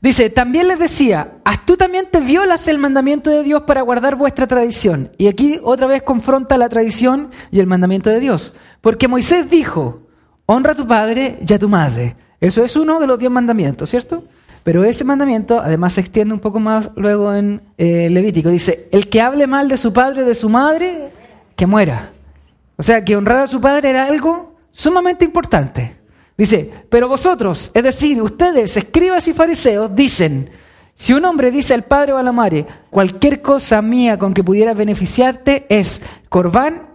Dice, 0.00 0.30
también 0.30 0.68
les 0.68 0.78
decía, 0.78 1.34
astutamente 1.44 2.20
violas 2.20 2.66
el 2.68 2.78
mandamiento 2.78 3.30
de 3.30 3.42
Dios 3.42 3.62
para 3.62 3.82
guardar 3.82 4.16
vuestra 4.16 4.46
tradición. 4.46 5.10
Y 5.18 5.28
aquí 5.28 5.60
otra 5.62 5.86
vez 5.86 6.02
confronta 6.02 6.58
la 6.58 6.68
tradición 6.68 7.30
y 7.50 7.60
el 7.60 7.66
mandamiento 7.66 8.10
de 8.10 8.20
Dios. 8.20 8.54
Porque 8.80 9.08
Moisés 9.08 9.50
dijo, 9.50 10.02
honra 10.46 10.72
a 10.72 10.76
tu 10.76 10.86
padre 10.86 11.38
y 11.46 11.52
a 11.52 11.58
tu 11.58 11.68
madre. 11.68 12.16
Eso 12.40 12.64
es 12.64 12.74
uno 12.76 13.00
de 13.00 13.06
los 13.06 13.18
diez 13.18 13.30
mandamientos, 13.30 13.90
¿cierto? 13.90 14.24
Pero 14.62 14.84
ese 14.84 15.04
mandamiento 15.04 15.60
además 15.60 15.92
se 15.92 16.00
extiende 16.00 16.34
un 16.34 16.40
poco 16.40 16.58
más 16.58 16.90
luego 16.96 17.34
en 17.34 17.62
eh, 17.78 18.08
Levítico. 18.10 18.48
Dice, 18.50 18.88
el 18.92 19.08
que 19.08 19.20
hable 19.20 19.46
mal 19.46 19.68
de 19.68 19.76
su 19.76 19.92
padre 19.92 20.22
o 20.22 20.26
de 20.26 20.34
su 20.34 20.48
madre, 20.48 21.10
que 21.54 21.66
muera. 21.66 22.12
O 22.76 22.82
sea, 22.82 23.04
que 23.04 23.16
honrar 23.16 23.40
a 23.40 23.46
su 23.46 23.60
padre 23.60 23.90
era 23.90 24.06
algo 24.06 24.56
sumamente 24.72 25.24
importante. 25.24 25.96
Dice, 26.36 26.70
pero 26.90 27.08
vosotros, 27.08 27.70
es 27.72 27.82
decir, 27.82 28.20
ustedes, 28.20 28.76
escribas 28.76 29.26
y 29.26 29.32
fariseos, 29.32 29.94
dicen, 29.94 30.50
si 30.94 31.12
un 31.12 31.24
hombre 31.24 31.50
dice 31.50 31.74
al 31.74 31.84
padre 31.84 32.12
o 32.12 32.18
a 32.18 32.22
la 32.22 32.32
madre, 32.32 32.66
cualquier 32.90 33.42
cosa 33.42 33.80
mía 33.82 34.18
con 34.18 34.34
que 34.34 34.44
pudiera 34.44 34.74
beneficiarte 34.74 35.66
es 35.68 36.00
corbán, 36.28 36.88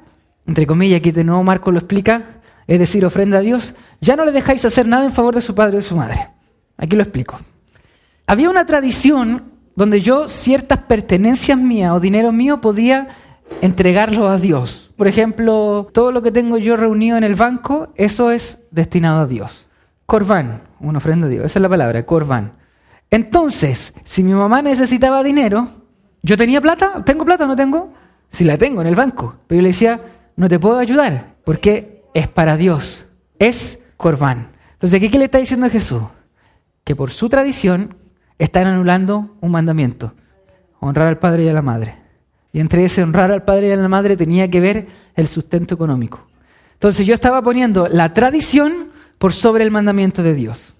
entre 0.46 0.68
comillas, 0.68 0.98
aquí 1.00 1.12
de 1.12 1.24
nuevo 1.24 1.44
Marco 1.44 1.72
lo 1.72 1.80
explica, 1.80 2.42
es 2.68 2.80
decir, 2.80 3.06
ofrenda 3.06 3.40
a 3.40 3.42
Dios, 3.42 3.74
ya 4.00 4.16
no 4.16 4.26
le 4.26 4.32
dejáis 4.32 4.64
hacer 4.66 4.88
nada 4.88 5.06
en 5.06 5.14
favor 5.14 5.36
de 5.36 5.42
su 5.42 5.54
padre 5.56 5.74
o 5.74 5.78
de 5.78 5.84
su 5.84 5.96
madre. 5.96 6.30
Aquí 6.78 6.96
lo 6.96 7.04
explico. 7.04 7.40
Había 8.26 8.50
una 8.50 8.66
tradición 8.66 9.52
donde 9.76 10.02
yo 10.02 10.30
ciertas 10.30 10.80
pertenencias 10.80 11.58
mías 11.58 11.92
o 11.92 12.00
dinero 12.00 12.32
mío 12.32 12.62
podía 12.62 13.10
entregarlo 13.62 14.30
a 14.30 14.38
Dios. 14.38 14.81
Por 15.02 15.08
ejemplo, 15.08 15.90
todo 15.92 16.12
lo 16.12 16.22
que 16.22 16.32
tengo 16.32 16.60
yo 16.60 16.78
reunido 16.78 17.18
en 17.18 17.24
el 17.24 17.34
banco, 17.34 17.92
eso 17.96 18.30
es 18.30 18.60
destinado 18.70 19.22
a 19.22 19.26
Dios. 19.26 19.68
Corbán, 20.06 20.62
una 20.80 21.00
ofrenda 21.00 21.26
a 21.26 21.30
Dios, 21.32 21.44
esa 21.44 21.58
es 21.58 21.64
la 21.64 21.70
palabra, 21.70 22.06
corbán. 22.06 22.54
Entonces, 23.10 23.96
si 24.04 24.22
mi 24.22 24.34
mamá 24.34 24.62
necesitaba 24.62 25.24
dinero, 25.24 25.70
yo 26.22 26.38
tenía 26.38 26.62
plata, 26.62 27.04
¿tengo 27.04 27.26
plata 27.26 27.46
o 27.46 27.48
no 27.48 27.56
tengo? 27.56 27.92
Si 28.30 28.44
la 28.44 28.60
tengo 28.60 28.82
en 28.82 28.86
el 28.86 28.94
banco. 28.94 29.38
Pero 29.48 29.58
yo 29.58 29.64
le 29.64 29.70
decía, 29.70 30.02
no 30.36 30.48
te 30.48 30.60
puedo 30.60 30.78
ayudar, 30.78 31.34
porque 31.46 32.04
es 32.14 32.28
para 32.28 32.56
Dios, 32.56 33.08
es 33.40 33.80
corbán. 33.98 34.50
Entonces, 34.74 35.00
¿qué, 35.00 35.10
qué 35.10 35.18
le 35.18 35.26
está 35.26 35.40
diciendo 35.40 35.66
a 35.66 35.70
Jesús? 35.70 36.04
Que 36.84 36.96
por 36.96 37.10
su 37.10 37.28
tradición 37.28 37.96
están 38.38 38.68
anulando 38.68 39.36
un 39.42 39.50
mandamiento, 39.50 40.14
honrar 40.80 41.08
al 41.08 41.18
padre 41.18 41.46
y 41.46 41.48
a 41.48 41.54
la 41.54 41.64
madre. 41.64 42.01
Y 42.54 42.60
entre 42.60 42.84
ese 42.84 43.04
honrar 43.04 43.32
al 43.32 43.44
padre 43.44 43.68
y 43.70 43.72
a 43.72 43.76
la 43.76 43.88
madre 43.88 44.18
tenía 44.18 44.50
que 44.50 44.60
ver 44.60 44.88
el 45.16 45.28
sustento 45.28 45.76
económico. 45.76 46.26
Entonces 46.74 47.06
yo 47.06 47.14
estaba 47.14 47.42
poniendo 47.42 47.88
la 47.88 48.14
tradición 48.14 48.90
por 49.18 49.34
sobre 49.34 49.64
el 49.64 49.72
mandamiento 49.72 50.24
de 50.24 50.34
Dios. 50.34 50.74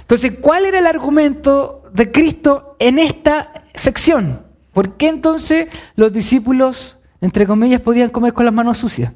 Entonces, 0.00 0.34
¿cuál 0.40 0.66
era 0.66 0.78
el 0.78 0.86
argumento 0.86 1.84
de 1.92 2.12
Cristo 2.12 2.76
en 2.78 2.98
esta 2.98 3.64
sección? 3.74 4.42
¿Por 4.72 4.96
qué 4.96 5.08
entonces 5.08 5.68
los 5.94 6.12
discípulos, 6.12 6.98
entre 7.20 7.46
comillas, 7.46 7.80
podían 7.80 8.10
comer 8.10 8.34
con 8.34 8.44
las 8.44 8.54
manos 8.54 8.78
sucias? 8.78 9.12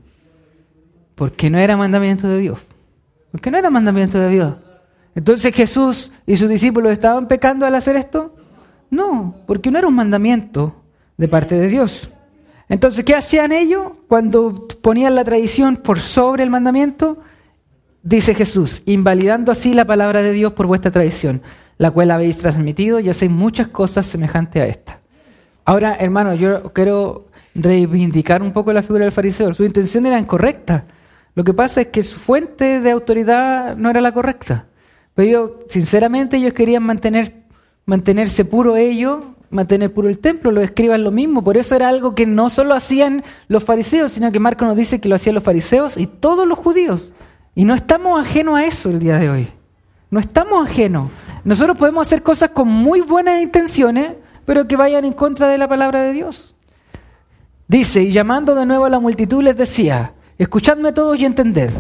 Porque 1.14 1.50
no 1.50 1.59
era 1.59 1.76
mandamiento 1.76 2.26
de 2.26 2.38
Dios. 2.38 2.59
Porque 3.31 3.50
no 3.50 3.59
era 3.59 3.69
mandamiento 3.69 4.19
de 4.19 4.31
Dios. 4.31 4.55
Entonces 5.14 5.55
Jesús 5.55 6.11
y 6.26 6.37
sus 6.37 6.49
discípulos 6.49 6.93
estaban 6.93 7.29
pecando 7.29 7.67
al 7.67 7.75
hacer 7.75 7.97
esto? 7.97 8.35
No, 8.88 9.37
porque 9.47 9.71
no 9.71 9.79
era 9.79 9.87
un 9.87 9.95
mandamiento, 9.95 10.80
de 11.21 11.29
parte 11.29 11.55
de 11.55 11.69
Dios. 11.69 12.09
Entonces, 12.71 13.05
¿qué 13.05 13.15
hacían 13.15 13.53
ellos 13.53 13.93
cuando 14.09 14.67
ponían 14.81 15.15
la 15.15 15.23
tradición 15.23 15.77
por 15.77 16.00
sobre 16.00 16.43
el 16.43 16.49
mandamiento? 16.49 17.19
Dice 18.03 18.35
Jesús, 18.35 18.83
invalidando 18.87 19.53
así 19.53 19.75
la 19.75 19.85
palabra 19.85 20.23
de 20.23 20.33
Dios 20.33 20.55
por 20.55 20.67
vuestra 20.67 20.91
tradición, 20.91 21.43
la 21.77 21.91
cual 21.91 22.11
habéis 22.11 22.39
transmitido 22.39 23.00
y 23.00 23.11
hacéis 23.11 23.31
muchas 23.31 23.69
cosas 23.69 24.07
semejantes 24.07 24.62
a 24.62 24.67
esta. 24.67 25.00
Ahora, 25.67 25.95
hermano, 26.00 26.35
yo 26.35 26.73
quiero 26.73 27.29
reivindicar 27.55 28.41
un 28.41 28.53
poco 28.53 28.73
la 28.73 28.81
figura 28.81 29.05
del 29.05 29.12
fariseo. 29.12 29.53
Su 29.53 29.65
intención 29.67 30.07
era 30.07 30.19
incorrecta. 30.19 30.87
Lo 31.35 31.45
que 31.45 31.53
pasa 31.53 31.83
es 31.83 31.89
que 31.89 32.03
su 32.03 32.19
fuente 32.19 32.81
de 32.81 32.91
autoridad 32.91 33.77
no 33.77 33.91
era 33.91 34.00
la 34.00 34.12
correcta. 34.12 34.69
Pero 35.15 35.31
yo, 35.31 35.59
sinceramente, 35.69 36.39
ellos 36.39 36.55
querían 36.55 36.83
mantener, 36.83 37.43
mantenerse 37.85 38.47
puro 38.47 38.77
ellos 38.77 39.23
mantener 39.50 39.92
puro 39.92 40.09
el 40.09 40.19
templo, 40.19 40.52
los 40.52 40.64
escribas 40.64 40.99
lo 41.00 41.11
mismo. 41.11 41.45
Por 41.45 41.57
eso 41.57 41.75
era 41.75 41.88
algo 41.88 42.14
que 42.14 42.26
no 42.26 42.50
solo 42.50 42.75
hacían 42.75 43.23
los 43.49 43.64
fariseos, 43.64 44.12
sino 44.12 44.33
que 44.33 44.40
Marco 44.40 44.64
nos 44.64 44.76
dice 44.76 45.00
que 45.00 45.09
lo 45.09 45.16
hacían 45.16 45.35
los 45.35 45.45
fariseos 45.45 45.97
y 45.97 46.07
todos 46.07 46.47
los 46.47 46.59
judíos. 46.59 47.12
Y 47.54 47.64
no 47.64 47.75
estamos 47.75 48.21
ajenos 48.21 48.59
a 48.59 48.64
eso 48.64 48.88
el 48.88 49.00
día 49.00 49.19
de 49.19 49.28
hoy. 49.28 49.49
No 50.11 50.21
estamos 50.21 50.66
ajenos. 50.66 51.11
Nosotros 51.45 51.76
podemos 51.76 52.07
hacer 52.07 52.23
cosas 52.23 52.50
con 52.50 52.69
muy 52.69 53.00
buenas 53.00 53.42
intenciones, 53.42 54.12
pero 54.45 54.66
que 54.66 54.76
vayan 54.76 55.04
en 55.04 55.12
contra 55.12 55.49
de 55.49 55.59
la 55.59 55.69
palabra 55.69 56.02
de 56.02 56.12
Dios. 56.12 56.54
Dice, 57.69 58.02
y 58.02 58.11
llamando 58.11 58.54
de 58.54 58.66
nuevo 58.66 58.85
a 58.85 58.90
la 58.90 58.99
multitud 58.99 59.42
les 59.42 59.57
decía, 59.57 60.14
escuchadme 60.38 60.92
todos 60.92 61.16
y 61.19 61.25
entended, 61.25 61.71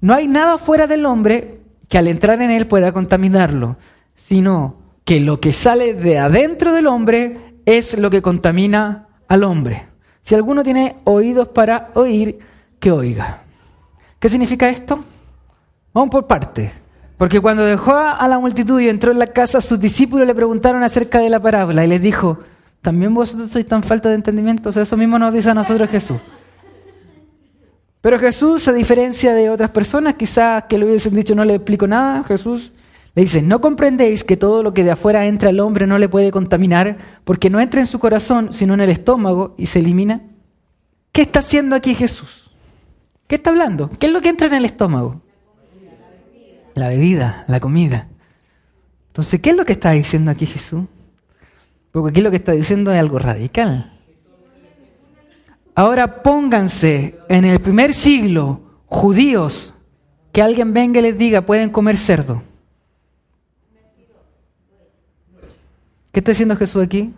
no 0.00 0.14
hay 0.14 0.26
nada 0.26 0.58
fuera 0.58 0.86
del 0.86 1.06
hombre 1.06 1.60
que 1.88 1.98
al 1.98 2.08
entrar 2.08 2.42
en 2.42 2.50
él 2.50 2.66
pueda 2.66 2.92
contaminarlo, 2.92 3.76
sino 4.16 4.77
que 5.08 5.20
lo 5.20 5.40
que 5.40 5.54
sale 5.54 5.94
de 5.94 6.18
adentro 6.18 6.74
del 6.74 6.86
hombre 6.86 7.54
es 7.64 7.98
lo 7.98 8.10
que 8.10 8.20
contamina 8.20 9.08
al 9.26 9.42
hombre. 9.42 9.88
Si 10.20 10.34
alguno 10.34 10.62
tiene 10.62 10.96
oídos 11.04 11.48
para 11.48 11.92
oír, 11.94 12.40
que 12.78 12.92
oiga. 12.92 13.42
¿Qué 14.18 14.28
significa 14.28 14.68
esto? 14.68 15.02
Vamos 15.94 16.10
por 16.10 16.26
parte. 16.26 16.74
Porque 17.16 17.40
cuando 17.40 17.64
dejó 17.64 17.96
a 17.96 18.28
la 18.28 18.38
multitud 18.38 18.78
y 18.82 18.90
entró 18.90 19.10
en 19.10 19.18
la 19.18 19.28
casa, 19.28 19.62
sus 19.62 19.80
discípulos 19.80 20.26
le 20.26 20.34
preguntaron 20.34 20.82
acerca 20.82 21.20
de 21.20 21.30
la 21.30 21.40
parábola 21.40 21.86
y 21.86 21.88
les 21.88 22.02
dijo, 22.02 22.40
¿también 22.82 23.14
vosotros 23.14 23.50
sois 23.50 23.64
tan 23.64 23.82
falta 23.82 24.10
de 24.10 24.16
entendimiento? 24.16 24.68
O 24.68 24.72
sea, 24.74 24.82
eso 24.82 24.98
mismo 24.98 25.18
nos 25.18 25.32
dice 25.32 25.48
a 25.48 25.54
nosotros 25.54 25.88
Jesús. 25.88 26.18
Pero 28.02 28.18
Jesús, 28.18 28.68
a 28.68 28.74
diferencia 28.74 29.32
de 29.32 29.48
otras 29.48 29.70
personas, 29.70 30.16
quizás 30.16 30.64
que 30.64 30.76
le 30.76 30.84
hubiesen 30.84 31.14
dicho 31.14 31.34
no 31.34 31.46
le 31.46 31.54
explico 31.54 31.86
nada, 31.86 32.22
Jesús 32.24 32.72
le 33.18 33.22
dice, 33.22 33.42
¿no 33.42 33.60
comprendéis 33.60 34.22
que 34.22 34.36
todo 34.36 34.62
lo 34.62 34.72
que 34.72 34.84
de 34.84 34.92
afuera 34.92 35.26
entra 35.26 35.48
al 35.50 35.58
hombre 35.58 35.88
no 35.88 35.98
le 35.98 36.08
puede 36.08 36.30
contaminar 36.30 36.98
porque 37.24 37.50
no 37.50 37.58
entra 37.58 37.80
en 37.80 37.88
su 37.88 37.98
corazón, 37.98 38.52
sino 38.52 38.74
en 38.74 38.80
el 38.80 38.90
estómago 38.90 39.56
y 39.58 39.66
se 39.66 39.80
elimina? 39.80 40.22
¿Qué 41.10 41.22
está 41.22 41.40
haciendo 41.40 41.74
aquí 41.74 41.96
Jesús? 41.96 42.48
¿Qué 43.26 43.34
está 43.34 43.50
hablando? 43.50 43.90
¿Qué 43.90 44.06
es 44.06 44.12
lo 44.12 44.20
que 44.20 44.28
entra 44.28 44.46
en 44.46 44.54
el 44.54 44.64
estómago? 44.64 45.20
La 46.76 46.90
bebida, 46.90 47.44
la 47.48 47.58
comida. 47.58 48.06
Entonces, 49.08 49.40
¿qué 49.40 49.50
es 49.50 49.56
lo 49.56 49.64
que 49.64 49.72
está 49.72 49.90
diciendo 49.90 50.30
aquí 50.30 50.46
Jesús? 50.46 50.84
Porque 51.90 52.10
aquí 52.10 52.20
lo 52.20 52.30
que 52.30 52.36
está 52.36 52.52
diciendo 52.52 52.92
es 52.92 53.00
algo 53.00 53.18
radical. 53.18 53.98
Ahora 55.74 56.22
pónganse 56.22 57.18
en 57.28 57.44
el 57.44 57.58
primer 57.58 57.94
siglo 57.94 58.60
judíos 58.86 59.74
que 60.30 60.40
alguien 60.40 60.72
venga 60.72 61.00
y 61.00 61.02
les 61.02 61.18
diga, 61.18 61.40
pueden 61.40 61.70
comer 61.70 61.96
cerdo. 61.96 62.46
¿Qué 66.18 66.20
está 66.20 66.32
diciendo 66.32 66.56
Jesús 66.56 66.82
aquí? 66.82 67.14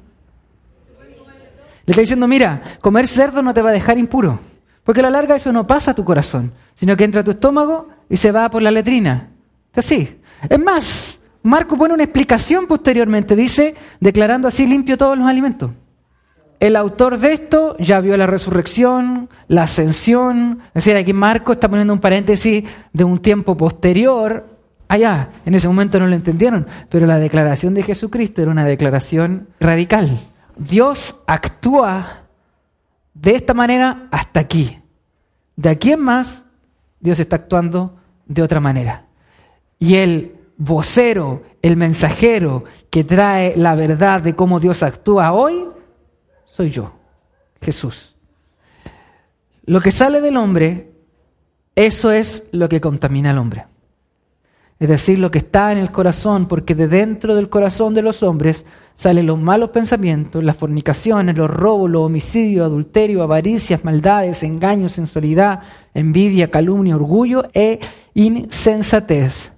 Le 1.87 1.91
está 1.91 2.03
diciendo, 2.03 2.29
mira, 2.29 2.61
comer 2.83 3.07
cerdo 3.07 3.41
no 3.41 3.55
te 3.55 3.63
va 3.63 3.71
a 3.71 3.73
dejar 3.73 3.97
impuro, 3.97 4.39
porque 4.85 5.01
a 5.01 5.05
la 5.05 5.09
larga 5.09 5.37
eso 5.37 5.51
no 5.55 5.67
pasa 5.67 5.93
a 5.93 5.95
tu 5.95 6.05
corazón, 6.05 6.53
sino 6.75 6.95
que 6.99 7.05
entra 7.05 7.23
a 7.23 7.25
tu 7.25 7.31
estómago 7.31 7.89
y 8.11 8.19
se 8.19 8.31
va 8.31 8.51
por 8.51 8.61
la 8.61 8.71
letrina. 8.71 9.31
Es 9.73 9.87
así. 9.87 10.21
Es 10.47 10.61
más, 10.63 11.19
Marco 11.43 11.79
pone 11.79 11.95
una 11.95 12.03
explicación 12.03 12.67
posteriormente, 12.67 13.35
dice, 13.35 13.75
declarando 14.01 14.47
así 14.47 14.67
limpio 14.67 14.99
todos 14.99 15.17
los 15.17 15.27
alimentos. 15.27 15.71
El 16.59 16.77
autor 16.77 17.17
de 17.17 17.33
esto 17.33 17.79
ya 17.79 18.03
vio 18.03 18.19
la 18.19 18.27
resurrección, 18.27 19.31
la 19.49 19.63
ascensión. 19.63 20.59
Es 20.75 20.85
decir, 20.85 20.99
aquí 20.99 21.15
Marco 21.15 21.53
está 21.53 21.71
poniendo 21.71 21.95
un 21.95 22.01
paréntesis 22.01 22.65
de 22.93 23.05
un 23.05 23.19
tiempo 23.19 23.57
posterior. 23.57 24.60
Allá, 24.91 25.31
en 25.47 25.55
ese 25.55 25.69
momento 25.69 26.01
no 26.01 26.09
lo 26.09 26.17
entendieron, 26.17 26.67
pero 26.89 27.07
la 27.07 27.21
declaración 27.21 27.75
de 27.75 27.85
Jesucristo 27.85 28.43
era 28.43 28.51
una 28.51 28.65
declaración 28.65 29.47
radical. 29.61 30.19
Dios 30.57 31.15
actúa 31.29 32.25
de 33.15 33.37
esta 33.37 33.55
manera 33.55 34.09
hasta 34.11 34.41
aquí. 34.41 34.81
De 35.55 35.69
aquí 35.69 35.93
en 35.93 36.01
más, 36.01 36.45
Dios 36.99 37.21
está 37.21 37.37
actuando 37.37 38.01
de 38.27 38.43
otra 38.43 38.59
manera. 38.59 39.07
Y 39.79 39.95
el 39.95 40.35
vocero, 40.57 41.45
el 41.63 41.77
mensajero 41.77 42.65
que 42.91 43.05
trae 43.05 43.57
la 43.57 43.77
verdad 43.77 44.23
de 44.23 44.35
cómo 44.35 44.59
Dios 44.59 44.83
actúa 44.83 45.33
hoy, 45.33 45.69
soy 46.47 46.71
yo, 46.71 46.95
Jesús. 47.63 48.17
Lo 49.67 49.81
que 49.81 49.93
sale 49.93 50.21
del 50.21 50.37
hombre, 50.37 50.91
eso 51.77 52.11
es 52.11 52.43
lo 52.51 52.69
que 52.69 52.81
contamina 52.81 53.31
al 53.31 53.39
hombre. 53.39 53.70
Es 54.81 54.89
decir, 54.89 55.19
lo 55.19 55.31
que 55.31 55.39
está 55.39 55.73
en 55.73 55.79
el 55.79 55.93
corazón, 55.93 56.49
porque 56.49 56.75
de 56.75 56.89
dentro 56.89 57.35
del 57.35 57.51
corazón 57.51 57.93
de 57.93 58.01
los 58.01 58.23
hombres 58.23 58.65
salen 58.95 59.27
los 59.27 59.39
malos 59.39 59.69
pensamientos, 59.69 60.43
las 60.43 60.57
fornicaciones, 60.57 61.37
los 61.37 61.51
robos, 61.51 61.91
los 61.91 62.01
homicidios, 62.01 62.65
adulterio, 62.65 63.23
avaricias, 63.23 63.85
maldades, 63.85 64.43
engaños, 64.43 64.93
sensualidad, 64.93 65.61
envidia, 65.93 66.51
calumnia, 66.51 66.97
orgullo 66.97 67.45
e 67.53 67.79
insensatez. 68.15 69.53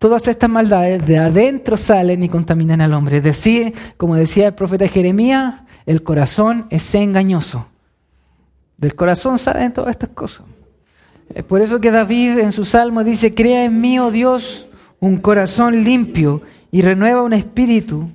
Todas 0.00 0.26
estas 0.26 0.50
maldades 0.50 1.06
de 1.06 1.16
adentro 1.16 1.76
salen 1.76 2.24
y 2.24 2.28
contaminan 2.28 2.80
al 2.80 2.92
hombre. 2.92 3.18
Es 3.18 3.22
decir, 3.22 3.72
como 3.96 4.16
decía 4.16 4.48
el 4.48 4.54
profeta 4.54 4.88
Jeremías, 4.88 5.62
el 5.86 6.02
corazón 6.02 6.66
es 6.70 6.92
engañoso. 6.96 7.68
Del 8.76 8.96
corazón 8.96 9.38
salen 9.38 9.72
todas 9.72 9.92
estas 9.92 10.10
cosas. 10.10 10.44
Es 11.34 11.44
por 11.44 11.60
eso 11.60 11.80
que 11.80 11.90
David 11.90 12.38
en 12.38 12.52
su 12.52 12.64
salmo 12.64 13.04
dice, 13.04 13.34
crea 13.34 13.64
en 13.64 13.80
mí, 13.80 13.98
oh 13.98 14.10
Dios, 14.10 14.68
un 15.00 15.18
corazón 15.18 15.84
limpio 15.84 16.42
y 16.70 16.82
renueva 16.82 17.22
un 17.22 17.32
espíritu 17.32 18.10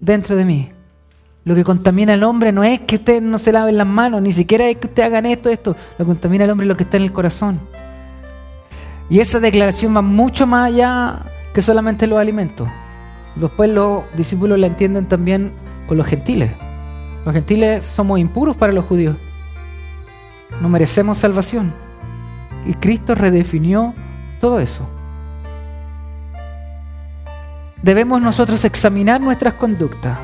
dentro 0.00 0.36
de 0.36 0.44
mí. 0.44 0.72
Lo 1.44 1.54
que 1.54 1.64
contamina 1.64 2.12
al 2.12 2.22
hombre 2.22 2.52
no 2.52 2.62
es 2.62 2.80
que 2.80 2.96
usted 2.96 3.20
no 3.20 3.38
se 3.38 3.50
laven 3.50 3.76
las 3.76 3.86
manos, 3.86 4.22
ni 4.22 4.32
siquiera 4.32 4.68
es 4.68 4.76
que 4.76 4.86
usted 4.86 5.02
hagan 5.02 5.26
esto, 5.26 5.50
esto. 5.50 5.76
Lo 5.98 6.04
que 6.04 6.10
contamina 6.10 6.44
al 6.44 6.50
hombre 6.50 6.66
es 6.66 6.68
lo 6.68 6.76
que 6.76 6.84
está 6.84 6.98
en 6.98 7.02
el 7.04 7.12
corazón. 7.12 7.60
Y 9.08 9.20
esa 9.20 9.40
declaración 9.40 9.96
va 9.96 10.02
mucho 10.02 10.46
más 10.46 10.68
allá 10.68 11.26
que 11.52 11.62
solamente 11.62 12.06
los 12.06 12.18
alimentos. 12.18 12.68
Después 13.34 13.70
los 13.70 14.04
discípulos 14.16 14.58
la 14.58 14.66
entienden 14.66 15.06
también 15.06 15.52
con 15.86 15.96
los 15.96 16.06
gentiles. 16.06 16.52
Los 17.24 17.34
gentiles 17.34 17.84
somos 17.84 18.18
impuros 18.18 18.56
para 18.56 18.72
los 18.72 18.84
judíos. 18.84 19.16
No 20.60 20.68
merecemos 20.68 21.18
salvación. 21.18 21.81
Y 22.66 22.74
Cristo 22.74 23.14
redefinió 23.14 23.94
todo 24.40 24.60
eso. 24.60 24.86
Debemos 27.82 28.22
nosotros 28.22 28.64
examinar 28.64 29.20
nuestras 29.20 29.54
conductas 29.54 30.18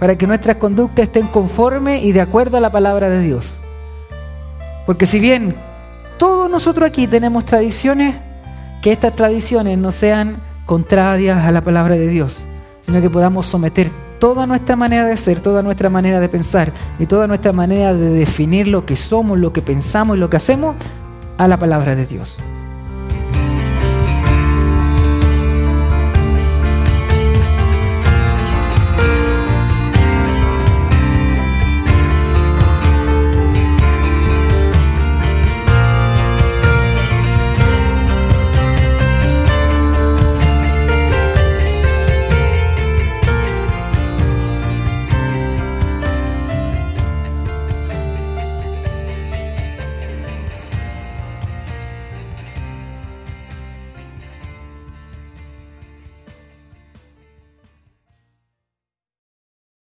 para 0.00 0.16
que 0.16 0.26
nuestras 0.26 0.56
conductas 0.56 1.04
estén 1.04 1.26
conformes 1.26 2.02
y 2.02 2.12
de 2.12 2.20
acuerdo 2.20 2.56
a 2.56 2.60
la 2.60 2.72
palabra 2.72 3.08
de 3.08 3.20
Dios. 3.20 3.60
Porque 4.86 5.06
si 5.06 5.20
bien 5.20 5.54
todos 6.18 6.50
nosotros 6.50 6.88
aquí 6.88 7.06
tenemos 7.06 7.44
tradiciones, 7.44 8.16
que 8.82 8.92
estas 8.92 9.14
tradiciones 9.14 9.78
no 9.78 9.92
sean 9.92 10.38
contrarias 10.66 11.44
a 11.44 11.52
la 11.52 11.60
palabra 11.60 11.96
de 11.96 12.08
Dios, 12.08 12.38
sino 12.80 13.00
que 13.00 13.10
podamos 13.10 13.46
someter 13.46 13.90
toda 14.18 14.46
nuestra 14.46 14.74
manera 14.74 15.06
de 15.06 15.16
ser, 15.16 15.40
toda 15.40 15.62
nuestra 15.62 15.90
manera 15.90 16.18
de 16.18 16.28
pensar 16.28 16.72
y 16.98 17.06
toda 17.06 17.26
nuestra 17.26 17.52
manera 17.52 17.94
de 17.94 18.10
definir 18.10 18.68
lo 18.68 18.86
que 18.86 18.96
somos, 18.96 19.38
lo 19.38 19.52
que 19.52 19.62
pensamos 19.62 20.16
y 20.16 20.20
lo 20.20 20.30
que 20.30 20.38
hacemos 20.38 20.76
a 21.40 21.48
la 21.48 21.58
palabra 21.58 21.94
de 21.96 22.04
Dios. 22.04 22.36